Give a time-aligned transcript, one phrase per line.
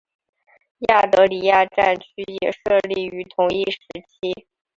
[0.89, 3.77] 亚德里亚战区也设立于同一时
[4.07, 4.47] 期。